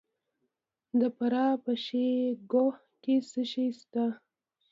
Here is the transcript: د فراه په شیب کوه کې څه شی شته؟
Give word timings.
د 0.99 1.01
فراه 1.17 1.53
په 1.63 1.71
شیب 1.85 2.37
کوه 2.51 2.75
کې 3.03 3.15
څه 3.29 3.41
شی 3.51 3.67
شته؟ 3.79 4.05